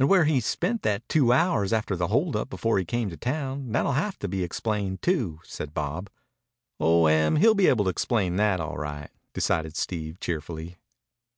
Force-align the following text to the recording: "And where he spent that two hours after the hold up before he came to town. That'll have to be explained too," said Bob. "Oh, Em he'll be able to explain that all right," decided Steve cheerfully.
"And 0.00 0.08
where 0.08 0.24
he 0.24 0.40
spent 0.40 0.82
that 0.82 1.08
two 1.08 1.32
hours 1.32 1.72
after 1.72 1.94
the 1.94 2.08
hold 2.08 2.34
up 2.34 2.50
before 2.50 2.76
he 2.76 2.84
came 2.84 3.08
to 3.10 3.16
town. 3.16 3.70
That'll 3.70 3.92
have 3.92 4.18
to 4.18 4.26
be 4.26 4.42
explained 4.42 5.00
too," 5.00 5.38
said 5.44 5.72
Bob. 5.72 6.10
"Oh, 6.80 7.06
Em 7.06 7.36
he'll 7.36 7.54
be 7.54 7.68
able 7.68 7.84
to 7.84 7.90
explain 7.90 8.34
that 8.34 8.58
all 8.58 8.76
right," 8.76 9.10
decided 9.32 9.76
Steve 9.76 10.18
cheerfully. 10.18 10.78